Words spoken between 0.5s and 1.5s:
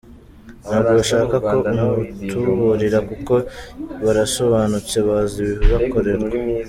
Ntabwo ashaka